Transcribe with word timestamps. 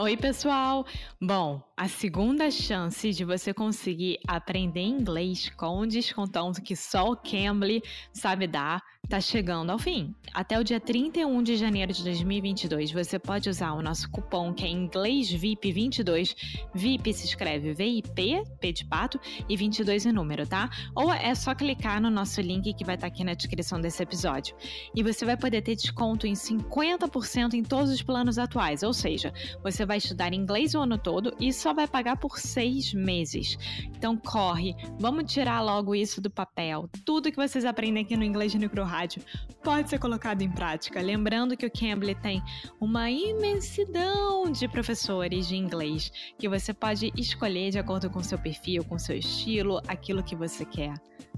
Oi, 0.00 0.16
pessoal! 0.16 0.86
Bom, 1.20 1.60
a 1.76 1.88
segunda 1.88 2.52
chance 2.52 3.10
de 3.10 3.24
você 3.24 3.52
conseguir 3.52 4.20
aprender 4.28 4.80
inglês 4.80 5.50
com 5.56 5.80
um 5.80 5.88
descontão 5.88 6.52
que 6.52 6.76
só 6.76 7.10
o 7.10 7.16
Cambly 7.16 7.82
sabe 8.12 8.46
dar 8.46 8.80
tá 9.08 9.20
chegando 9.20 9.70
ao 9.70 9.78
fim. 9.78 10.14
Até 10.34 10.58
o 10.58 10.62
dia 10.62 10.78
31 10.78 11.42
de 11.42 11.56
janeiro 11.56 11.92
de 11.92 12.04
2022, 12.04 12.92
você 12.92 13.18
pode 13.18 13.48
usar 13.48 13.72
o 13.72 13.80
nosso 13.80 14.10
cupom 14.10 14.52
que 14.52 14.64
é 14.64 14.68
inglês 14.68 15.30
VIP 15.30 15.72
22. 15.72 16.36
VIP 16.74 17.14
se 17.14 17.26
escreve 17.26 17.72
VIP, 17.72 18.42
P 18.60 18.72
de 18.72 18.84
pato, 18.84 19.18
e 19.48 19.56
22 19.56 20.04
em 20.04 20.12
número, 20.12 20.46
tá? 20.46 20.68
Ou 20.94 21.12
é 21.12 21.34
só 21.34 21.54
clicar 21.54 22.02
no 22.02 22.10
nosso 22.10 22.40
link 22.42 22.74
que 22.74 22.84
vai 22.84 22.96
estar 22.96 23.08
tá 23.08 23.12
aqui 23.12 23.24
na 23.24 23.32
descrição 23.32 23.80
desse 23.80 24.02
episódio. 24.02 24.54
E 24.94 25.02
você 25.02 25.24
vai 25.24 25.36
poder 25.36 25.62
ter 25.62 25.74
desconto 25.74 26.26
em 26.26 26.34
50% 26.34 27.54
em 27.54 27.62
todos 27.62 27.90
os 27.90 28.02
planos 28.02 28.38
atuais, 28.38 28.82
ou 28.82 28.92
seja, 28.92 29.32
você 29.62 29.86
vai 29.86 29.96
estudar 29.96 30.34
inglês 30.34 30.74
o 30.74 30.80
ano 30.80 30.98
todo 30.98 31.34
e 31.40 31.50
só 31.50 31.72
vai 31.72 31.88
pagar 31.88 32.18
por 32.18 32.38
seis 32.38 32.92
meses. 32.92 33.56
Então 33.96 34.16
corre, 34.16 34.74
vamos 34.98 35.32
tirar 35.32 35.62
logo 35.62 35.94
isso 35.94 36.20
do 36.20 36.30
papel. 36.30 36.90
Tudo 37.06 37.30
que 37.30 37.36
vocês 37.36 37.64
aprendem 37.64 38.02
aqui 38.02 38.16
no 38.16 38.24
Inglês 38.24 38.52
no 38.52 38.60
Micro 38.60 38.84
rádio 38.98 39.22
pode 39.62 39.88
ser 39.90 39.98
colocado 39.98 40.42
em 40.42 40.50
prática. 40.50 41.00
Lembrando 41.00 41.56
que 41.56 41.66
o 41.66 41.70
Cambly 41.70 42.14
tem 42.14 42.42
uma 42.80 43.10
imensidão 43.10 44.50
de 44.50 44.66
professores 44.66 45.46
de 45.48 45.56
inglês 45.56 46.10
que 46.38 46.48
você 46.48 46.74
pode 46.74 47.12
escolher 47.16 47.70
de 47.70 47.78
acordo 47.78 48.10
com 48.10 48.22
seu 48.22 48.38
perfil, 48.38 48.84
com 48.84 48.98
seu 48.98 49.16
estilo, 49.16 49.80
aquilo 49.86 50.22
que 50.22 50.34
você 50.34 50.64
quer. 50.64 50.94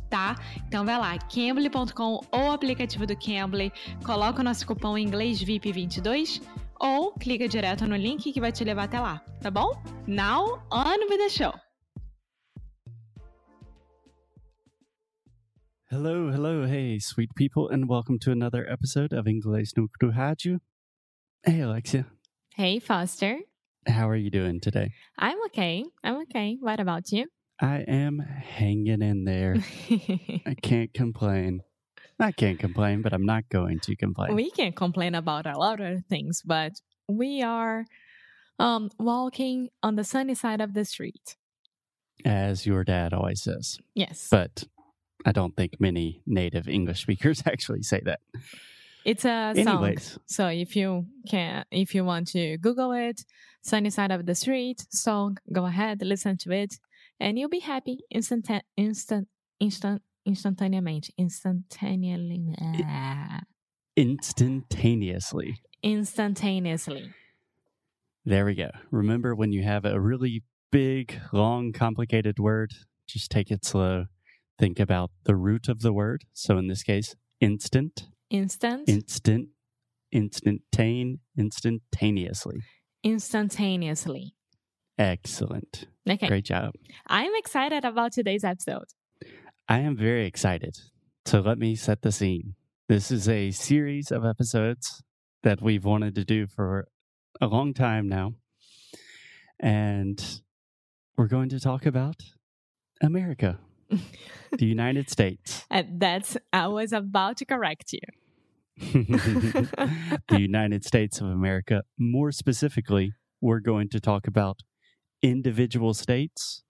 Tá? 0.08 0.34
Então 0.66 0.84
vai 0.84 0.98
lá, 0.98 1.16
cambly.com 1.18 2.20
ou 2.32 2.50
aplicativo 2.50 3.06
do 3.06 3.16
Cambly, 3.16 3.72
coloca 4.04 4.40
o 4.40 4.44
nosso 4.44 4.66
cupom 4.66 4.98
inglês 4.98 5.42
VIP22 5.42 6.42
ou 6.80 7.12
clica 7.12 7.46
direto 7.46 7.86
no 7.86 7.94
link 7.94 8.32
que 8.32 8.40
vai 8.40 8.50
te 8.50 8.64
levar 8.64 8.84
até 8.84 8.98
lá, 8.98 9.20
tá 9.40 9.50
bom? 9.50 9.80
Now 10.08 10.62
on 10.72 11.06
with 11.08 11.18
the 11.18 11.28
show. 11.28 11.69
Hello, 15.92 16.30
hello, 16.30 16.66
hey, 16.66 17.00
sweet 17.00 17.34
people, 17.34 17.68
and 17.68 17.88
welcome 17.88 18.16
to 18.20 18.30
another 18.30 18.64
episode 18.70 19.12
of 19.12 19.24
Inglês 19.24 19.72
no 19.76 19.88
Rádio. 20.00 20.60
Hey, 21.42 21.62
Alexia. 21.62 22.06
Hey, 22.54 22.78
Foster. 22.78 23.40
How 23.88 24.08
are 24.08 24.14
you 24.14 24.30
doing 24.30 24.60
today? 24.60 24.92
I'm 25.18 25.36
okay. 25.46 25.84
I'm 26.04 26.22
okay. 26.22 26.58
What 26.60 26.78
about 26.78 27.10
you? 27.10 27.26
I 27.60 27.78
am 27.88 28.20
hanging 28.20 29.02
in 29.02 29.24
there. 29.24 29.56
I 30.46 30.54
can't 30.62 30.94
complain. 30.94 31.62
I 32.20 32.30
can't 32.30 32.60
complain, 32.60 33.02
but 33.02 33.12
I'm 33.12 33.26
not 33.26 33.48
going 33.48 33.80
to 33.80 33.96
complain. 33.96 34.36
We 34.36 34.52
can't 34.52 34.76
complain 34.76 35.16
about 35.16 35.44
a 35.46 35.58
lot 35.58 35.80
of 35.80 36.04
things, 36.06 36.40
but 36.44 36.74
we 37.08 37.42
are 37.42 37.84
um, 38.60 38.90
walking 39.00 39.70
on 39.82 39.96
the 39.96 40.04
sunny 40.04 40.36
side 40.36 40.60
of 40.60 40.72
the 40.72 40.84
street. 40.84 41.34
As 42.24 42.64
your 42.64 42.84
dad 42.84 43.12
always 43.12 43.42
says. 43.42 43.78
Yes. 43.96 44.28
But 44.30 44.66
I 45.24 45.32
don't 45.32 45.54
think 45.56 45.80
many 45.80 46.22
native 46.26 46.68
English 46.68 47.02
speakers 47.06 47.42
actually 47.46 47.82
say 47.82 48.00
that. 48.04 48.20
It's 49.04 49.24
a 49.24 49.54
Anyways. 49.56 50.12
song. 50.12 50.22
So 50.26 50.46
if 50.48 50.76
you 50.76 51.06
can, 51.28 51.64
if 51.70 51.94
you 51.94 52.04
want 52.04 52.28
to 52.28 52.58
Google 52.58 52.92
it, 52.92 53.24
"Sunny 53.62 53.90
Side 53.90 54.12
of 54.12 54.26
the 54.26 54.34
Street" 54.34 54.84
song, 54.90 55.38
go 55.52 55.64
ahead, 55.66 56.02
listen 56.02 56.36
to 56.38 56.52
it, 56.52 56.74
and 57.18 57.38
you'll 57.38 57.48
be 57.48 57.60
happy 57.60 58.00
instant, 58.10 58.50
instant, 58.76 59.28
instant, 59.58 60.02
instantaneamente, 60.28 61.10
instantaneously, 61.16 62.54
instantaneously, 63.96 65.56
instantaneously. 65.82 67.14
There 68.26 68.44
we 68.44 68.54
go. 68.54 68.70
Remember 68.90 69.34
when 69.34 69.50
you 69.52 69.62
have 69.62 69.86
a 69.86 69.98
really 69.98 70.42
big, 70.70 71.18
long, 71.32 71.72
complicated 71.72 72.38
word, 72.38 72.72
just 73.06 73.30
take 73.30 73.50
it 73.50 73.64
slow 73.64 74.06
think 74.60 74.78
about 74.78 75.10
the 75.24 75.34
root 75.34 75.68
of 75.68 75.80
the 75.80 75.92
word. 75.92 76.24
So 76.34 76.58
in 76.58 76.68
this 76.68 76.82
case, 76.82 77.16
instant. 77.40 78.08
Instant. 78.28 78.88
Instant. 78.88 79.48
Instantane. 80.14 81.18
Instantaneously. 81.36 82.60
Instantaneously. 83.02 84.34
Excellent. 84.98 85.86
Okay. 86.08 86.28
Great 86.28 86.44
job. 86.44 86.74
I'm 87.06 87.34
excited 87.36 87.86
about 87.86 88.12
today's 88.12 88.44
episode. 88.44 88.84
I 89.66 89.78
am 89.78 89.96
very 89.96 90.26
excited. 90.26 90.76
So 91.24 91.40
let 91.40 91.58
me 91.58 91.74
set 91.74 92.02
the 92.02 92.12
scene. 92.12 92.54
This 92.88 93.10
is 93.10 93.28
a 93.28 93.52
series 93.52 94.10
of 94.10 94.26
episodes 94.26 95.02
that 95.42 95.62
we've 95.62 95.84
wanted 95.84 96.14
to 96.16 96.24
do 96.24 96.46
for 96.46 96.86
a 97.40 97.46
long 97.46 97.72
time 97.72 98.08
now. 98.08 98.34
And 99.58 100.22
we're 101.16 101.28
going 101.28 101.48
to 101.50 101.60
talk 101.60 101.86
about 101.86 102.16
America 103.00 103.58
the 104.52 104.66
United 104.66 105.10
States. 105.10 105.64
And 105.70 106.00
that's, 106.00 106.36
I 106.52 106.66
was 106.68 106.92
about 106.92 107.36
to 107.38 107.44
correct 107.44 107.92
you. 107.92 108.00
the 108.80 110.38
United 110.38 110.84
States 110.84 111.20
of 111.20 111.26
America. 111.26 111.82
More 111.98 112.32
specifically, 112.32 113.12
we're 113.40 113.60
going 113.60 113.88
to 113.90 114.00
talk 114.00 114.26
about 114.26 114.60
individual 115.22 115.94
states, 115.94 116.62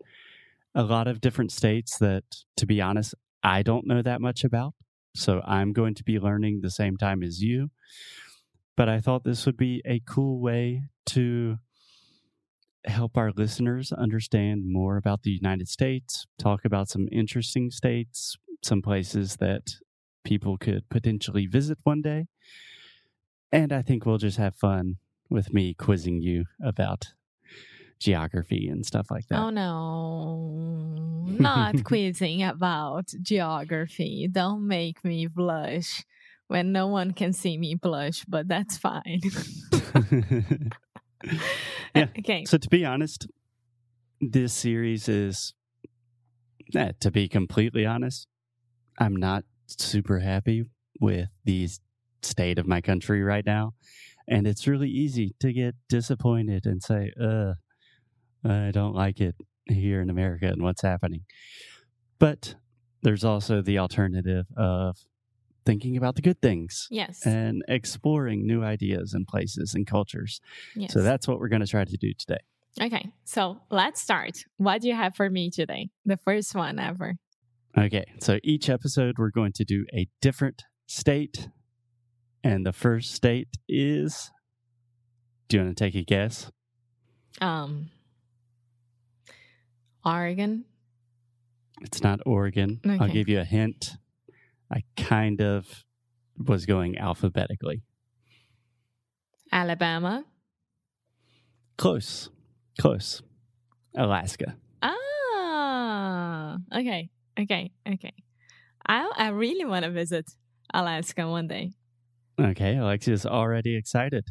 a 0.75 0.83
lot 0.83 1.07
of 1.07 1.21
different 1.21 1.53
states 1.53 1.99
that, 1.99 2.25
to 2.57 2.67
be 2.67 2.81
honest, 2.81 3.15
I 3.43 3.63
don't 3.63 3.87
know 3.87 4.03
that 4.03 4.21
much 4.21 4.45
about. 4.45 4.75
So 5.15 5.41
I'm 5.45 5.73
going 5.73 5.95
to 5.95 6.05
be 6.05 6.19
learning 6.19 6.61
the 6.61 6.71
same 6.71 6.97
time 6.97 7.23
as 7.23 7.43
you. 7.43 7.71
But 8.77 8.89
I 8.89 9.01
thought 9.01 9.25
this 9.25 9.47
would 9.47 9.57
be 9.57 9.83
a 9.85 10.01
cool 10.07 10.41
way 10.41 10.85
to 11.07 11.59
help 12.85 13.17
our 13.17 13.31
listeners 13.33 13.93
understand 13.93 14.63
more 14.67 14.97
about 14.97 15.23
the 15.23 15.31
United 15.31 15.69
States, 15.69 16.27
talk 16.39 16.65
about 16.65 16.89
some 16.89 17.09
interesting 17.13 17.71
states, 17.71 18.37
some 18.63 18.83
places 18.83 19.37
that 19.37 19.75
people 20.25 20.57
could 20.59 20.89
potentially 20.89 21.47
visit 21.47 21.79
one 21.85 22.03
day. 22.03 22.27
And 23.53 23.73
I 23.73 23.83
think 23.83 24.07
we'll 24.07 24.19
just 24.19 24.39
have 24.39 24.55
fun 24.55 24.97
with 25.29 25.53
me 25.53 25.75
quizzing 25.75 26.21
you 26.23 26.45
about 26.65 27.13
geography 27.99 28.69
and 28.69 28.85
stuff 28.87 29.11
like 29.11 29.27
that. 29.29 29.39
Oh 29.39 29.51
no, 29.51 31.27
not 31.39 31.85
quizzing 31.85 32.43
about 32.43 33.13
geography. 33.23 34.29
Don't 34.31 34.67
make 34.67 35.05
me 35.05 35.27
blush 35.27 36.05
when 36.49 36.73
no 36.73 36.87
one 36.87 37.13
can 37.13 37.33
see 37.33 37.59
me 37.59 37.75
blush, 37.75 38.25
but 38.27 38.49
that's 38.49 38.79
fine. 38.79 39.21
yeah. 41.95 42.07
Okay. 42.19 42.45
So 42.45 42.59
to 42.59 42.69
be 42.69 42.85
honest, 42.85 43.27
this 44.21 44.53
series 44.53 45.09
is, 45.09 45.55
eh, 46.75 46.93
to 47.01 47.11
be 47.11 47.29
completely 47.29 47.87
honest, 47.87 48.27
I'm 48.99 49.17
not 49.17 49.45
super 49.67 50.19
happy 50.19 50.65
with 51.01 51.29
the 51.45 51.69
state 52.23 52.59
of 52.59 52.67
my 52.67 52.81
country 52.81 53.23
right 53.23 53.45
now. 53.45 53.73
And 54.29 54.47
it's 54.47 54.67
really 54.67 54.89
easy 54.91 55.35
to 55.41 55.53
get 55.53 55.75
disappointed 55.89 56.67
and 56.67 56.83
say, 56.83 57.13
uh, 57.21 57.55
I 58.45 58.71
don't 58.71 58.95
like 58.95 59.21
it 59.21 59.35
here 59.67 60.01
in 60.01 60.11
America 60.11 60.47
and 60.47 60.63
what's 60.63 60.83
happening. 60.83 61.23
But 62.19 62.55
there's 63.03 63.25
also 63.25 63.63
the 63.63 63.79
alternative 63.79 64.47
of 64.57 64.97
thinking 65.65 65.97
about 65.97 66.17
the 66.17 66.23
good 66.23 66.41
things. 66.41 66.89
Yes. 66.91 67.25
And 67.27 67.63
exploring 67.69 68.47
new 68.47 68.63
ideas 68.63 69.15
and 69.15 69.27
places 69.27 69.75
and 69.75 69.87
cultures. 69.87 70.41
Yes. 70.75 70.93
So 70.93 71.03
that's 71.03 71.29
what 71.29 71.39
we're 71.39 71.49
going 71.49 71.61
to 71.61 71.69
try 71.69 71.85
to 71.85 71.97
do 71.97 72.13
today. 72.15 72.41
Okay. 72.81 73.11
So 73.25 73.61
let's 73.71 74.01
start. 74.01 74.45
What 74.57 74.81
do 74.81 74.89
you 74.89 74.95
have 74.95 75.15
for 75.15 75.29
me 75.29 75.51
today? 75.51 75.91
The 76.05 76.17
first 76.17 76.55
one 76.55 76.79
ever. 76.79 77.15
Okay. 77.77 78.05
So 78.21 78.39
each 78.43 78.69
episode, 78.69 79.17
we're 79.19 79.31
going 79.31 79.53
to 79.55 79.65
do 79.65 79.85
a 79.93 80.09
different 80.21 80.65
state. 80.87 81.49
And 82.43 82.65
the 82.65 82.73
first 82.73 83.13
state 83.13 83.49
is. 83.69 84.31
Do 85.49 85.57
you 85.57 85.65
want 85.65 85.77
to 85.77 85.85
take 85.85 85.97
a 85.97 86.05
guess? 86.05 86.51
Um, 87.41 87.91
Oregon. 90.05 90.65
It's 91.83 92.03
not 92.03 92.21
Oregon. 92.25 92.81
Okay. 92.87 92.99
I'll 93.01 93.09
give 93.11 93.29
you 93.29 93.41
a 93.41 93.45
hint. 93.45 93.97
I 94.73 94.83
kind 94.97 95.41
of 95.41 95.85
was 96.39 96.67
going 96.67 96.99
alphabetically. 96.99 97.83
Alabama. 99.53 100.25
Close. 101.77 102.31
Close. 102.81 103.23
Alaska. 103.97 104.57
Ah, 104.83 106.59
okay. 106.75 107.11
Okay. 107.39 107.73
Okay. 107.89 108.15
I 108.87 109.11
I 109.17 109.29
really 109.29 109.65
want 109.65 109.85
to 109.85 109.91
visit 109.91 110.31
Alaska 110.73 111.29
one 111.29 111.49
day. 111.49 111.73
Okay, 112.41 112.77
Alexia's 112.77 113.27
already 113.27 113.77
excited. 113.77 114.25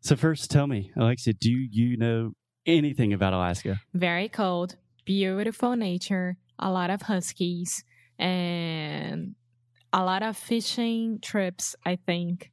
So 0.00 0.16
first 0.16 0.50
tell 0.50 0.66
me, 0.66 0.90
Alexia, 0.96 1.32
do 1.32 1.50
you 1.50 1.96
know 1.96 2.32
anything 2.66 3.12
about 3.14 3.32
Alaska? 3.32 3.80
Very 3.94 4.28
cold, 4.28 4.76
beautiful 5.06 5.76
nature, 5.76 6.36
a 6.58 6.70
lot 6.70 6.90
of 6.90 7.02
huskies, 7.02 7.84
and 8.18 9.34
a 9.94 10.04
lot 10.04 10.24
of 10.24 10.36
fishing 10.36 11.20
trips, 11.20 11.76
I 11.86 11.96
think, 12.04 12.50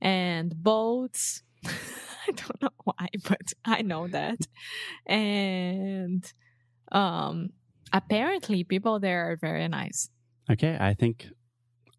and 0.00 0.54
boats. 0.62 1.42
I 1.66 2.30
don't 2.30 2.62
know 2.62 2.70
why, 2.84 3.08
but 3.28 3.52
I 3.64 3.82
know 3.82 4.06
that. 4.08 4.38
And 5.04 6.24
um 6.92 7.50
apparently 7.92 8.62
people 8.62 9.00
there 9.00 9.32
are 9.32 9.36
very 9.36 9.66
nice. 9.66 10.08
Okay, 10.50 10.76
I 10.80 10.94
think 10.94 11.26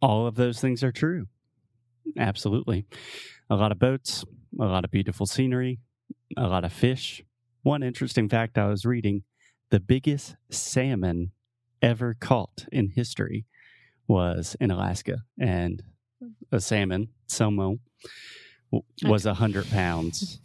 all 0.01 0.27
of 0.27 0.35
those 0.35 0.61
things 0.61 0.81
are 0.83 0.93
true. 0.93 1.25
Absolutely. 2.17 2.85
A 3.49 3.55
lot 3.55 3.73
of 3.73 3.79
boats, 3.79 4.23
a 4.59 4.65
lot 4.65 4.85
of 4.85 4.91
beautiful 4.91 5.25
scenery, 5.25 5.79
a 6.37 6.47
lot 6.47 6.63
of 6.63 6.71
fish. 6.71 7.21
One 7.63 7.83
interesting 7.83 8.29
fact 8.29 8.57
I 8.57 8.67
was 8.67 8.85
reading 8.85 9.23
the 9.71 9.79
biggest 9.79 10.35
salmon 10.49 11.31
ever 11.81 12.15
caught 12.17 12.65
in 12.71 12.89
history 12.89 13.45
was 14.07 14.55
in 14.59 14.71
Alaska. 14.71 15.17
And 15.39 15.81
a 16.51 16.59
salmon, 16.59 17.09
Selmo, 17.27 17.79
was 19.03 19.25
a 19.25 19.33
hundred 19.33 19.69
pounds. 19.69 20.39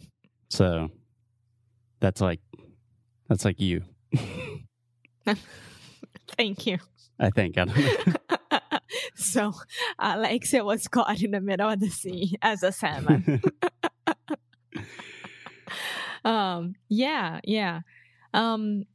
So 0.49 0.89
that's 1.99 2.21
like 2.21 2.41
that's 3.27 3.45
like 3.45 3.59
you. 3.59 3.83
Thank 6.37 6.65
you. 6.65 6.79
I 7.19 7.29
think. 7.29 7.57
I 7.57 7.65
don't 7.65 7.77
know. 7.77 8.13
so 9.15 9.53
Alexia 9.99 10.63
was 10.63 10.87
caught 10.87 11.21
in 11.21 11.31
the 11.31 11.41
middle 11.41 11.69
of 11.69 11.79
the 11.79 11.89
sea 11.89 12.35
as 12.41 12.63
a 12.63 12.71
salmon. 12.71 13.41
um, 16.25 16.75
yeah, 16.89 17.39
yeah. 17.43 17.81
Um, 18.33 18.85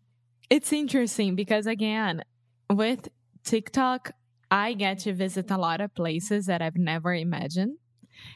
it's 0.50 0.72
interesting 0.72 1.34
because 1.34 1.66
again, 1.66 2.22
with 2.70 3.08
TikTok, 3.44 4.12
I 4.50 4.74
get 4.74 5.00
to 5.00 5.12
visit 5.12 5.50
a 5.50 5.58
lot 5.58 5.80
of 5.80 5.94
places 5.94 6.46
that 6.46 6.62
I've 6.62 6.76
never 6.76 7.14
imagined. 7.14 7.78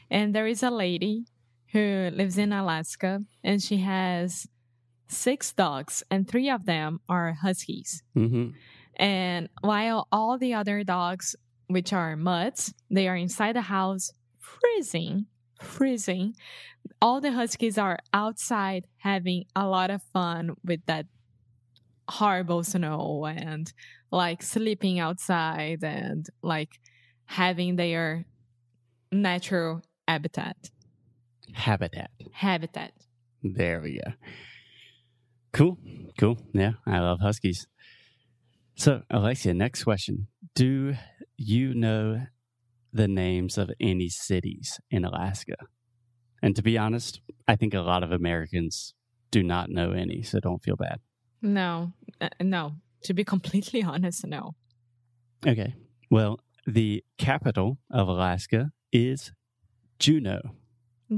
And 0.09 0.35
there 0.35 0.47
is 0.47 0.63
a 0.63 0.69
lady 0.69 1.25
who 1.71 2.09
lives 2.13 2.37
in 2.37 2.51
Alaska 2.51 3.21
and 3.43 3.61
she 3.61 3.77
has 3.77 4.47
six 5.07 5.51
dogs, 5.51 6.03
and 6.09 6.27
three 6.27 6.49
of 6.49 6.65
them 6.65 6.99
are 7.09 7.33
huskies. 7.33 8.03
hmm 8.13 8.51
And 8.95 9.49
while 9.61 10.07
all 10.11 10.37
the 10.37 10.53
other 10.53 10.83
dogs, 10.83 11.35
which 11.67 11.93
are 11.93 12.15
mutts, 12.15 12.73
they 12.89 13.07
are 13.07 13.15
inside 13.15 13.55
the 13.55 13.61
house 13.61 14.11
freezing, 14.39 15.27
freezing. 15.61 16.33
All 17.01 17.21
the 17.21 17.31
huskies 17.31 17.77
are 17.77 17.99
outside 18.13 18.85
having 18.97 19.45
a 19.55 19.67
lot 19.67 19.89
of 19.89 20.01
fun 20.13 20.55
with 20.63 20.81
that 20.85 21.05
horrible 22.11 22.63
snow 22.63 23.25
and 23.25 23.71
like 24.11 24.43
sleeping 24.43 24.99
outside 24.99 25.83
and 25.83 26.27
like 26.43 26.79
having 27.25 27.77
their 27.77 28.25
natural 29.11 29.81
habitat. 30.07 30.57
Habitat. 31.53 32.11
Habitat. 32.33 32.91
There 33.41 33.81
we 33.81 33.99
go. 34.03 34.11
Cool. 35.53 35.77
Cool. 36.17 36.37
Yeah, 36.53 36.73
I 36.85 36.99
love 36.99 37.19
huskies. 37.21 37.67
So, 38.75 39.01
Alexia, 39.09 39.53
next 39.53 39.83
question. 39.83 40.27
Do 40.55 40.95
you 41.37 41.73
know 41.73 42.25
the 42.93 43.07
names 43.07 43.57
of 43.57 43.69
any 43.79 44.09
cities 44.09 44.79
in 44.89 45.05
Alaska? 45.05 45.55
And 46.41 46.55
to 46.55 46.61
be 46.61 46.77
honest, 46.77 47.21
I 47.47 47.55
think 47.55 47.73
a 47.73 47.81
lot 47.81 48.03
of 48.03 48.11
Americans 48.11 48.93
do 49.29 49.43
not 49.43 49.69
know 49.69 49.91
any, 49.91 50.23
so 50.23 50.39
don't 50.39 50.63
feel 50.63 50.75
bad. 50.75 50.99
No, 51.41 51.93
uh, 52.19 52.29
no. 52.41 52.73
To 53.03 53.13
be 53.13 53.23
completely 53.23 53.83
honest, 53.91 54.25
no. 54.25 54.55
Okay. 55.45 55.73
Well, 56.09 56.39
the 56.67 57.03
capital 57.17 57.77
of 57.89 58.07
Alaska 58.07 58.71
is 58.91 59.31
Juneau. 59.99 60.41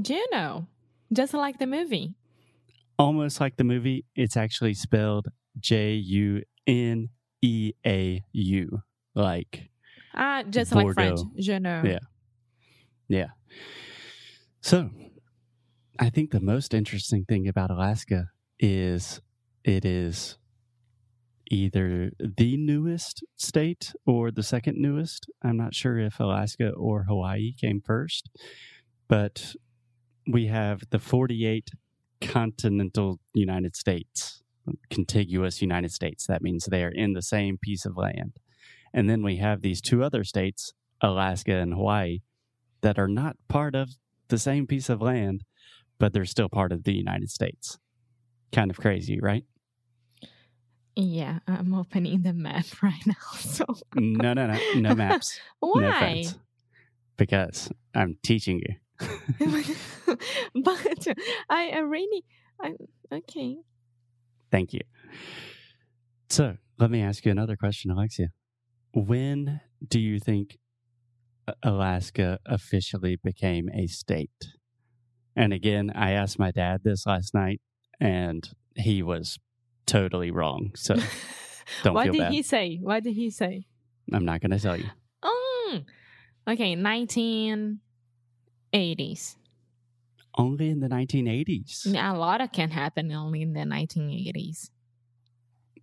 Juno, 0.00 0.66
just 1.12 1.34
like 1.34 1.58
the 1.58 1.66
movie. 1.66 2.14
Almost 2.98 3.40
like 3.40 3.56
the 3.56 3.64
movie, 3.64 4.04
it's 4.14 4.36
actually 4.36 4.74
spelled 4.74 5.28
J 5.60 5.92
U 5.94 6.42
N 6.66 7.08
E 7.42 7.72
A 7.86 8.22
U. 8.32 8.82
Like, 9.14 9.68
Ah, 10.14 10.42
just 10.48 10.72
like 10.74 10.92
French. 10.94 11.16
Bordeaux. 11.16 11.30
Juno. 11.40 11.82
Yeah. 11.84 11.98
yeah. 13.08 13.26
So, 14.60 14.90
I 15.98 16.08
think 16.10 16.30
the 16.30 16.40
most 16.40 16.72
interesting 16.72 17.24
thing 17.24 17.48
about 17.48 17.70
Alaska 17.70 18.30
is 18.58 19.20
it 19.64 19.84
is 19.84 20.38
either 21.50 22.10
the 22.18 22.56
newest 22.56 23.24
state 23.36 23.92
or 24.06 24.30
the 24.30 24.42
second 24.42 24.76
newest. 24.78 25.26
I'm 25.42 25.56
not 25.56 25.74
sure 25.74 25.98
if 25.98 26.20
Alaska 26.20 26.70
or 26.70 27.04
Hawaii 27.04 27.54
came 27.58 27.80
first, 27.84 28.30
but 29.08 29.54
we 30.26 30.46
have 30.46 30.82
the 30.90 30.98
48 30.98 31.70
continental 32.20 33.20
United 33.34 33.76
States, 33.76 34.42
contiguous 34.90 35.60
United 35.60 35.92
States. 35.92 36.26
That 36.26 36.42
means 36.42 36.64
they 36.64 36.84
are 36.84 36.90
in 36.90 37.12
the 37.12 37.22
same 37.22 37.58
piece 37.58 37.84
of 37.84 37.96
land. 37.96 38.38
And 38.92 39.10
then 39.10 39.22
we 39.22 39.36
have 39.36 39.60
these 39.60 39.80
two 39.80 40.02
other 40.02 40.24
states, 40.24 40.72
Alaska 41.00 41.56
and 41.56 41.74
Hawaii, 41.74 42.20
that 42.80 42.98
are 42.98 43.08
not 43.08 43.36
part 43.48 43.74
of 43.74 43.90
the 44.28 44.38
same 44.38 44.66
piece 44.66 44.88
of 44.88 45.02
land, 45.02 45.44
but 45.98 46.12
they're 46.12 46.24
still 46.24 46.48
part 46.48 46.72
of 46.72 46.84
the 46.84 46.94
United 46.94 47.30
States. 47.30 47.78
Kind 48.52 48.70
of 48.70 48.78
crazy, 48.78 49.18
right? 49.20 49.44
Yeah, 50.96 51.40
I'm 51.48 51.74
opening 51.74 52.22
the 52.22 52.32
map 52.32 52.66
right 52.82 53.06
now. 53.06 53.14
So 53.38 53.64
No, 53.94 54.32
no, 54.32 54.46
no, 54.46 54.58
no 54.76 54.94
maps. 54.96 55.40
No 55.62 55.68
why? 55.68 55.98
friends. 55.98 56.38
Because 57.16 57.70
I'm 57.94 58.16
teaching 58.22 58.60
you. 58.60 58.76
but 60.54 61.06
I, 61.50 61.78
really, 61.78 62.24
I, 62.60 62.74
okay. 63.12 63.56
Thank 64.50 64.72
you. 64.72 64.80
So 66.28 66.56
let 66.78 66.90
me 66.90 67.02
ask 67.02 67.24
you 67.24 67.32
another 67.32 67.56
question, 67.56 67.90
Alexia. 67.90 68.28
When 68.92 69.60
do 69.86 70.00
you 70.00 70.20
think 70.20 70.58
Alaska 71.62 72.38
officially 72.46 73.16
became 73.22 73.68
a 73.74 73.86
state? 73.86 74.30
And 75.36 75.52
again, 75.52 75.90
I 75.94 76.12
asked 76.12 76.38
my 76.38 76.52
dad 76.52 76.82
this 76.84 77.06
last 77.06 77.34
night, 77.34 77.60
and 78.00 78.48
he 78.76 79.02
was 79.02 79.38
totally 79.86 80.30
wrong. 80.30 80.72
So 80.74 80.94
don't 81.82 81.94
what 81.94 82.04
feel 82.04 82.12
did 82.12 82.18
bad. 82.20 82.32
he 82.32 82.42
say? 82.42 82.78
What 82.80 83.04
did 83.04 83.14
he 83.14 83.30
say? 83.30 83.66
I'm 84.12 84.24
not 84.24 84.40
going 84.40 84.50
to 84.50 84.58
tell 84.58 84.76
you. 84.76 84.90
Mm. 85.74 85.84
Okay, 86.48 86.76
1980s. 86.76 89.36
Only 90.36 90.70
in 90.70 90.80
the 90.80 90.88
1980s. 90.88 91.86
A 91.86 92.16
lot 92.16 92.40
of 92.40 92.52
can 92.52 92.70
happen 92.70 93.12
only 93.12 93.42
in 93.42 93.52
the 93.52 93.60
1980s. 93.60 94.70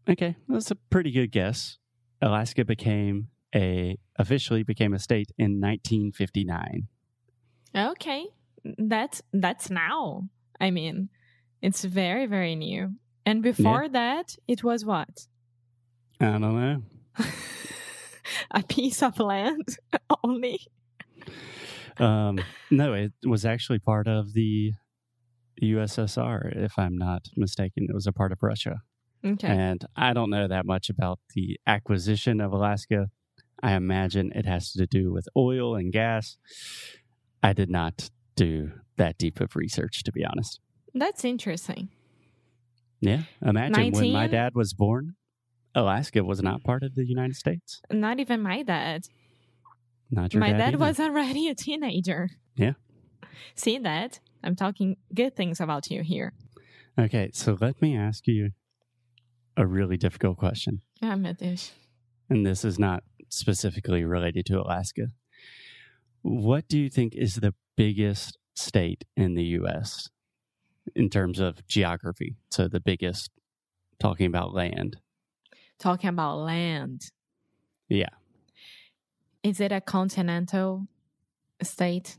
Okay, 0.10 0.36
that's 0.48 0.72
a 0.72 0.76
pretty 0.76 1.12
good 1.12 1.32
guess. 1.32 1.78
Alaska 2.22 2.66
became 2.66 3.28
a 3.56 3.98
officially 4.18 4.64
became 4.64 4.94
a 4.94 5.00
state 5.00 5.32
in 5.38 5.60
1959. 5.60 6.88
Okay, 7.76 8.26
that's 8.78 9.22
that's 9.34 9.70
now. 9.70 10.28
I 10.60 10.72
mean, 10.72 11.10
it's 11.62 11.84
very 11.84 12.26
very 12.26 12.56
new. 12.56 12.96
And 13.26 13.44
before 13.44 13.88
that, 13.90 14.36
it 14.48 14.64
was 14.64 14.86
what? 14.86 15.28
I 16.20 16.38
don't 16.38 16.42
know. 16.42 16.82
a 18.52 18.64
piece 18.64 19.02
of 19.04 19.20
land 19.20 19.78
only. 20.24 20.60
Um, 21.98 22.40
no, 22.70 22.94
it 22.94 23.12
was 23.26 23.46
actually 23.46 23.80
part 23.80 24.08
of 24.08 24.34
the 24.34 24.74
USSR, 25.62 26.56
if 26.56 26.78
I'm 26.78 26.98
not 26.98 27.28
mistaken. 27.36 27.86
It 27.90 27.94
was 27.94 28.08
a 28.08 28.12
part 28.12 28.32
of 28.32 28.40
Russia. 28.42 28.82
Okay. 29.24 29.48
And 29.48 29.86
I 29.96 30.14
don't 30.14 30.32
know 30.32 30.48
that 30.48 30.66
much 30.66 30.90
about 30.90 31.20
the 31.36 31.60
acquisition 31.68 32.42
of 32.42 32.52
Alaska. 32.52 33.08
I 33.62 33.74
imagine 33.74 34.32
it 34.34 34.46
has 34.46 34.72
to 34.74 34.88
do 34.88 35.12
with 35.12 35.28
oil 35.38 35.76
and 35.76 35.94
gas. 35.94 36.38
I 37.44 37.54
did 37.54 37.70
not 37.70 38.10
do 38.36 38.72
that 38.98 39.18
deep 39.18 39.40
of 39.40 39.56
research, 39.56 40.04
to 40.04 40.12
be 40.12 40.26
honest. 40.26 40.60
That's 40.96 41.24
interesting. 41.24 41.90
Yeah. 43.02 43.24
Imagine 43.42 43.92
when 43.92 44.14
my 44.14 44.28
dad 44.28 44.54
was 44.56 44.74
born, 44.74 45.16
Alaska 45.74 46.24
was 46.24 46.42
not 46.42 46.64
part 46.64 46.84
of 46.84 46.96
the 46.96 47.06
United 47.06 47.36
States. 47.36 47.82
Not 47.92 48.20
even 48.20 48.42
my 48.42 48.62
dad. 48.64 49.08
Not 50.10 50.34
your 50.34 50.42
my 50.42 50.52
dad 50.52 50.76
either. 50.76 50.78
was 50.78 51.00
already 51.00 51.48
a 51.48 51.56
teenager. 51.56 52.30
Yeah. 52.56 52.74
See 53.56 53.78
that? 53.80 54.20
I'm 54.44 54.56
talking 54.56 54.98
good 55.14 55.36
things 55.36 55.60
about 55.60 55.90
you 55.90 56.04
here. 56.04 56.34
Okay, 57.00 57.32
so 57.34 57.58
let 57.60 57.82
me 57.82 57.98
ask 57.98 58.28
you 58.28 58.52
a 59.58 59.66
really 59.66 59.98
difficult 59.98 60.38
question. 60.38 60.82
Ah, 61.02 61.16
meu 61.16 61.34
Deus. 61.34 61.72
and 62.30 62.46
this 62.46 62.64
is 62.64 62.78
not 62.80 63.04
specifically 63.30 64.04
related 64.06 64.46
to 64.46 64.60
Alaska. 64.60 65.08
What 66.22 66.68
do 66.68 66.78
you 66.80 66.90
think 66.90 67.16
is 67.16 67.36
the 67.36 67.54
biggest 67.76 68.38
state 68.56 69.06
in 69.18 69.34
the 69.36 69.44
U.S. 69.60 70.10
in 70.96 71.10
terms 71.10 71.40
of 71.40 71.66
geography? 71.68 72.36
So 72.50 72.68
the 72.68 72.80
biggest, 72.80 73.32
talking 74.00 74.26
about 74.26 74.54
land. 74.54 74.98
Talking 75.80 76.10
about 76.10 76.38
land. 76.38 77.12
Yeah. 77.90 78.10
Is 79.44 79.60
it 79.60 79.72
a 79.72 79.82
continental 79.82 80.88
state? 81.64 82.18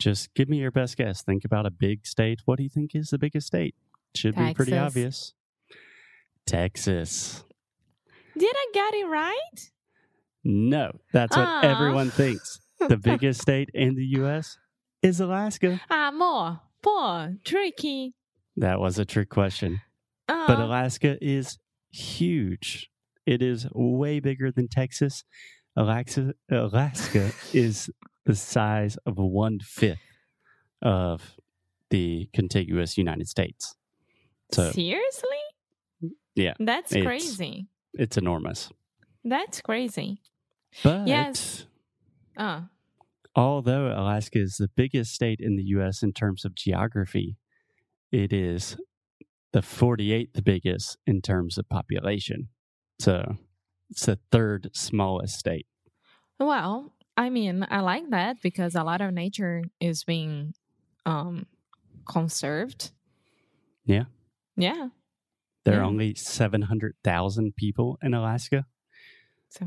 just 0.00 0.34
give 0.34 0.48
me 0.48 0.56
your 0.56 0.72
best 0.72 0.96
guess. 0.96 1.22
Think 1.22 1.44
about 1.44 1.66
a 1.66 1.70
big 1.70 2.06
state. 2.06 2.40
What 2.46 2.56
do 2.56 2.64
you 2.64 2.68
think 2.68 2.94
is 2.94 3.10
the 3.10 3.18
biggest 3.18 3.46
state? 3.46 3.76
Should 4.16 4.34
be 4.34 4.54
pretty 4.54 4.76
obvious. 4.76 5.34
Texas. 6.46 7.44
Did 8.36 8.52
I 8.52 8.66
get 8.72 8.94
it 8.94 9.06
right? 9.06 9.70
No, 10.42 10.92
that's 11.12 11.36
what 11.36 11.64
everyone 11.64 12.10
thinks. 12.10 12.60
The 12.80 12.96
biggest 13.02 13.42
state 13.42 13.68
in 13.74 13.94
the 13.94 14.04
U.S. 14.16 14.58
is 15.02 15.20
Alaska. 15.20 15.80
Ah, 15.90 16.08
Amor, 16.08 16.60
pô, 16.82 17.36
tricky. 17.44 18.14
That 18.56 18.80
was 18.80 18.98
a 18.98 19.04
trick 19.04 19.28
question. 19.30 19.80
Uh, 20.28 20.46
But 20.46 20.58
Alaska 20.60 21.16
is 21.20 21.58
huge. 21.90 22.90
It 23.26 23.42
is 23.42 23.66
way 23.72 24.20
bigger 24.20 24.50
than 24.50 24.68
Texas. 24.68 25.24
Alaska, 25.76 26.34
Alaska 26.50 27.32
is 27.52 27.90
the 28.26 28.34
size 28.34 28.96
of 29.06 29.18
one 29.18 29.60
fifth 29.60 29.98
of 30.82 31.36
the 31.90 32.28
contiguous 32.32 32.96
United 32.98 33.28
States. 33.28 33.74
So 34.52 34.70
seriously? 34.72 35.28
Yeah, 36.34 36.54
That's 36.58 36.92
it's- 36.92 37.04
crazy. 37.04 37.66
it's 37.94 38.16
enormous. 38.16 38.70
That's 39.24 39.60
crazy. 39.60 40.22
But 40.82 41.06
Yes. 41.08 41.66
Uh, 42.36 42.62
although 43.40 43.86
Alaska 43.88 44.38
is 44.38 44.56
the 44.58 44.68
biggest 44.76 45.12
state 45.14 45.40
in 45.40 45.56
the 45.56 45.62
U.S. 45.76 46.02
in 46.02 46.12
terms 46.12 46.44
of 46.44 46.54
geography, 46.54 47.36
it 48.12 48.32
is 48.32 48.76
the 49.52 49.60
48th 49.60 50.44
biggest 50.44 50.98
in 51.06 51.20
terms 51.22 51.56
of 51.58 51.68
population. 51.68 52.48
So 53.00 53.36
it's 53.88 54.06
the 54.06 54.18
third 54.30 54.70
smallest 54.74 55.38
state. 55.38 55.66
well, 56.38 56.92
I 57.16 57.28
mean, 57.28 57.66
I 57.70 57.80
like 57.80 58.08
that 58.10 58.40
because 58.42 58.74
a 58.74 58.82
lot 58.84 59.00
of 59.00 59.12
nature 59.12 59.64
is 59.80 60.04
being 60.04 60.54
um 61.04 61.46
conserved. 62.06 62.92
Yeah. 63.84 64.04
Yeah. 64.56 64.88
There 65.64 65.74
are 65.74 65.82
Yeah. 65.82 65.86
only 65.86 66.14
700,000 66.14 67.54
people 67.56 67.98
in 68.02 68.14
Alaska. 68.14 68.64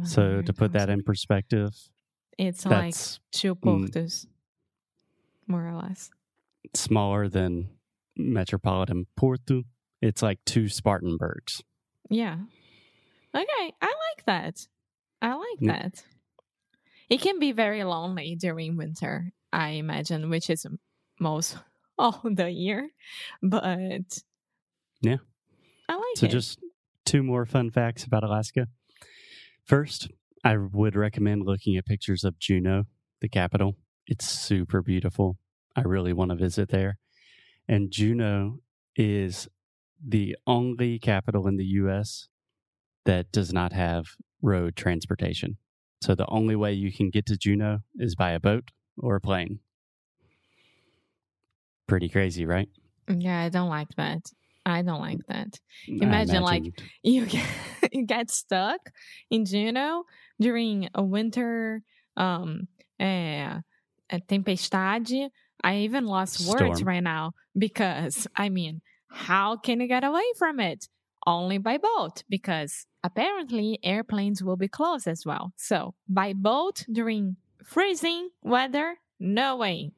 So 0.04 0.42
to 0.42 0.54
put 0.54 0.72
that 0.74 0.90
in 0.90 1.04
perspective, 1.04 1.72
it's 2.38 2.66
like 2.66 2.94
that's 2.94 3.20
two 3.32 3.56
mm. 3.56 4.26
more 5.48 5.68
or 5.68 5.76
less. 5.76 6.10
smaller 6.74 7.28
than 7.30 7.70
metropolitan 8.16 9.08
Porto. 9.16 9.64
It's 10.02 10.22
like 10.22 10.40
two 10.46 10.68
Spartanburgs. 10.70 11.62
Yeah. 12.10 12.38
Okay, 13.36 13.74
I 13.82 13.86
like 13.88 14.26
that. 14.26 14.68
I 15.22 15.34
like 15.36 15.58
Yeah. 15.60 15.74
that. 15.84 16.04
It 17.10 17.22
can 17.22 17.40
be 17.40 17.52
very 17.52 17.84
lonely 17.84 18.36
during 18.36 18.76
winter, 18.78 19.32
I 19.52 19.70
imagine, 19.72 20.30
which 20.30 20.50
is 20.50 20.66
most 21.20 21.58
all 21.98 22.22
the 22.24 22.50
year. 22.50 22.90
But 23.42 24.22
Yeah. 25.02 25.18
I 25.90 25.96
like 25.96 26.18
So 26.18 26.26
it. 26.26 26.30
just 26.30 26.60
two 27.06 27.24
more 27.24 27.46
fun 27.46 27.70
facts 27.72 28.04
about 28.04 28.24
Alaska. 28.24 28.68
First, 29.64 30.10
I 30.44 30.58
would 30.58 30.96
recommend 30.96 31.46
looking 31.46 31.78
at 31.78 31.86
pictures 31.86 32.24
of 32.24 32.38
Juneau, 32.40 32.84
the 33.22 33.30
capital. 33.30 33.78
It's 34.08 34.28
super 34.28 34.82
beautiful. 34.82 35.38
I 35.76 35.82
really 35.82 36.14
want 36.14 36.32
to 36.32 36.36
visit 36.36 36.70
there. 36.70 36.98
And 37.68 37.92
Juneau 37.92 38.60
is 38.96 39.48
the 40.06 40.36
only 40.46 41.00
capital 41.00 41.48
in 41.48 41.56
the 41.56 41.66
US 41.66 42.28
that 43.06 43.32
does 43.32 43.54
not 43.54 43.72
have 43.74 44.06
road 44.42 44.76
transportation. 44.76 45.58
So 46.02 46.16
the 46.16 46.28
only 46.28 46.56
way 46.56 46.74
you 46.74 46.92
can 46.92 47.10
get 47.10 47.26
to 47.28 47.38
Juneau 47.38 47.80
is 47.96 48.16
by 48.16 48.32
a 48.32 48.40
boat 48.40 48.72
or 48.98 49.16
a 49.16 49.22
plane. 49.22 49.60
Pretty 51.88 52.10
crazy, 52.10 52.46
right? 52.46 52.68
yeah, 53.10 53.42
I 53.42 53.50
don't 53.50 53.70
like 53.70 53.90
that. 53.98 54.22
I 54.66 54.82
don't 54.82 55.02
like 55.02 55.20
that. 55.28 55.60
Imagine, 55.88 56.42
like, 56.42 56.64
You 57.04 57.26
get, 57.26 57.46
you 57.46 57.52
get 58.08 58.32
stuck 58.32 58.92
in 59.30 59.46
Juneau 59.46 60.04
during 60.40 60.90
a 60.94 61.04
winter 61.04 61.82
um 62.18 62.68
é, 63.00 63.62
a 64.10 64.20
tempestade. 64.20 65.30
I 65.64 65.78
even 65.78 66.06
lost 66.06 66.46
words 66.48 66.84
right 66.84 67.04
now 67.04 67.34
because 67.58 68.28
I 68.36 68.50
mean, 68.50 68.82
how 69.10 69.56
can 69.58 69.80
you 69.80 69.88
get 69.88 70.04
away 70.04 70.26
from 70.38 70.60
it? 70.60 70.90
Only 71.26 71.58
by 71.58 71.78
boat 71.78 72.24
because 72.30 72.86
apparently 73.04 73.80
airplanes 73.82 74.44
will 74.44 74.58
be 74.58 74.68
closed 74.68 75.08
as 75.08 75.26
well. 75.26 75.54
So 75.56 75.96
by 76.08 76.34
boat 76.34 76.86
during 76.92 77.38
freezing 77.64 78.30
weather, 78.42 78.98
no 79.22 79.56
way. 79.56 79.92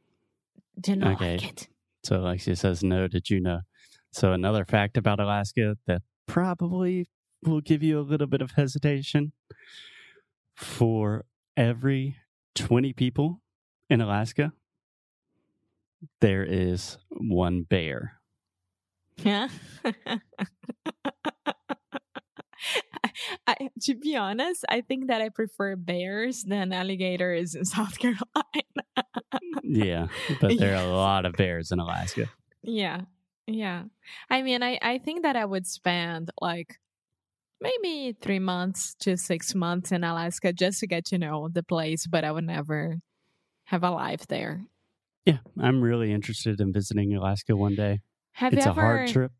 Do 0.79 0.95
not 0.95 1.15
Okay. 1.15 1.37
like 1.37 1.43
it. 1.43 1.67
So 2.03 2.19
Alexia 2.19 2.55
says 2.55 2.83
no 2.83 3.07
to 3.07 3.19
Juneau. 3.19 3.61
So 4.11 4.33
another 4.33 4.65
fact 4.65 4.97
about 4.97 5.19
Alaska 5.19 5.75
that 5.87 6.01
probably 6.27 7.07
will 7.43 7.61
give 7.61 7.83
you 7.83 7.99
a 7.99 8.01
little 8.01 8.27
bit 8.27 8.41
of 8.41 8.51
hesitation. 8.51 9.31
For 10.55 11.25
every 11.57 12.17
20 12.55 12.93
people 12.93 13.41
in 13.89 13.99
Alaska, 14.01 14.53
there 16.21 16.43
is 16.43 16.97
one 17.09 17.63
bear. 17.63 18.21
Yeah. 19.17 19.49
I, 23.47 23.69
to 23.83 23.95
be 23.95 24.15
honest, 24.15 24.65
I 24.69 24.81
think 24.81 25.07
that 25.07 25.21
I 25.21 25.29
prefer 25.29 25.75
bears 25.75 26.43
than 26.43 26.73
alligators 26.73 27.53
in 27.55 27.65
South 27.65 27.97
Carolina. 27.99 28.23
Yeah, 29.63 30.07
but 30.41 30.57
there 30.57 30.75
are 30.75 30.83
a 30.85 30.91
lot 30.91 31.25
of 31.25 31.33
bears 31.33 31.71
in 31.71 31.79
Alaska. 31.79 32.29
yeah. 32.61 33.01
Yeah. 33.47 33.83
I 34.27 34.41
mean, 34.41 34.63
I, 34.63 34.79
I 34.81 34.97
think 34.97 35.21
that 35.21 35.35
I 35.35 35.45
would 35.45 35.67
spend 35.67 36.31
like 36.41 36.79
maybe 37.65 38.15
three 38.19 38.39
months 38.39 38.95
to 38.99 39.17
six 39.17 39.55
months 39.55 39.91
in 39.91 40.03
Alaska 40.03 40.53
just 40.53 40.79
to 40.79 40.87
get 40.87 41.05
to 41.05 41.17
know 41.17 41.49
the 41.51 41.63
place, 41.63 42.07
but 42.07 42.23
I 42.23 42.31
would 42.31 42.45
never 42.45 42.97
have 43.65 43.83
a 43.83 43.91
life 43.91 44.27
there. 44.27 44.61
Yeah, 45.25 45.39
I'm 45.59 45.81
really 45.81 46.11
interested 46.11 46.61
in 46.61 46.71
visiting 46.71 47.15
Alaska 47.15 47.55
one 47.55 47.75
day. 47.75 48.01
Have 48.33 48.53
it's 48.53 48.65
you 48.65 48.71
a 48.71 48.73
hard 48.73 49.07
trip. 49.07 49.31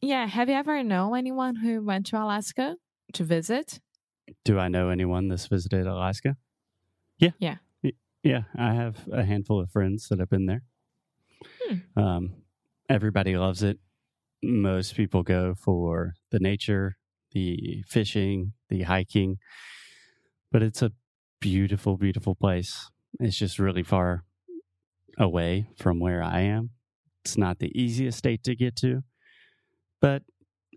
Yeah. 0.00 0.26
Have 0.26 0.48
you 0.48 0.54
ever 0.54 0.82
know 0.84 1.14
anyone 1.14 1.56
who 1.56 1.82
went 1.82 2.06
to 2.06 2.22
Alaska 2.22 2.76
to 3.14 3.24
visit? 3.24 3.80
Do 4.44 4.58
I 4.58 4.68
know 4.68 4.90
anyone 4.90 5.28
that's 5.28 5.46
visited 5.46 5.86
Alaska? 5.86 6.36
Yeah. 7.18 7.30
Yeah. 7.38 7.56
Yeah, 8.22 8.44
I 8.56 8.72
have 8.72 9.06
a 9.12 9.22
handful 9.22 9.60
of 9.60 9.70
friends 9.70 10.08
that 10.08 10.18
have 10.18 10.30
been 10.30 10.46
there. 10.46 10.62
Hmm. 11.62 12.00
Um, 12.00 12.34
everybody 12.88 13.36
loves 13.36 13.62
it. 13.62 13.78
Most 14.42 14.94
people 14.94 15.22
go 15.22 15.54
for 15.54 16.14
the 16.30 16.38
nature, 16.38 16.96
the 17.34 17.84
fishing, 17.88 18.52
the 18.70 18.82
hiking, 18.82 19.38
but 20.50 20.62
it's 20.62 20.82
a 20.82 20.92
beautiful, 21.40 21.96
beautiful 21.98 22.34
place. 22.34 22.90
It's 23.20 23.36
just 23.36 23.58
really 23.58 23.82
far 23.82 24.24
away 25.18 25.68
from 25.78 26.00
where 26.00 26.22
I 26.22 26.40
am. 26.40 26.70
It's 27.24 27.36
not 27.36 27.58
the 27.58 27.70
easiest 27.78 28.18
state 28.18 28.42
to 28.44 28.54
get 28.56 28.76
to, 28.76 29.02
but 30.00 30.22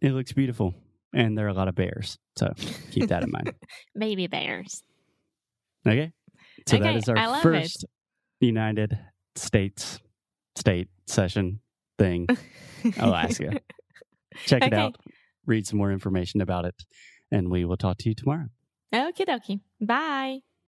it 0.02 0.12
looks 0.12 0.34
beautiful. 0.34 0.74
And 1.14 1.38
there 1.38 1.46
are 1.46 1.50
a 1.50 1.54
lot 1.54 1.68
of 1.68 1.76
bears. 1.76 2.18
So 2.38 2.54
keep 2.92 3.10
that 3.10 3.24
in 3.24 3.32
mind. 3.32 3.54
Baby 3.98 4.28
bears. 4.28 4.84
Okay. 5.88 6.12
So 6.68 6.78
that 6.78 6.86
Okay, 6.90 6.98
is 6.98 7.10
our 7.10 7.16
love 7.16 7.40
it. 7.40 7.44
first 7.44 7.86
United 8.42 9.00
States 9.36 10.00
state 10.56 10.90
session 11.08 11.62
thing, 11.98 12.28
Alaska. 12.98 13.60
Check 14.46 14.64
it 14.64 14.74
out, 14.74 14.96
read 15.48 15.66
some 15.66 15.80
more 15.80 15.92
information 15.92 16.42
about 16.42 16.66
it, 16.66 16.76
and 17.32 17.50
we 17.50 17.66
will 17.66 17.78
talk 17.78 17.98
to 18.00 18.10
you 18.10 18.16
tomorrow. 18.16 18.48
Okie 18.94 19.26
dokie. 19.26 19.62
Bye. 19.82 20.47